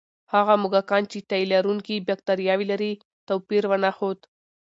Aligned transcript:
هغه 0.33 0.53
موږکان 0.61 1.03
چې 1.11 1.17
د 1.21 1.25
تیلرونکي 1.31 1.95
بکتریاوې 2.09 2.65
لري، 2.71 2.93
توپیر 3.27 3.63
ونه 3.67 3.89
ښود. 3.97 4.19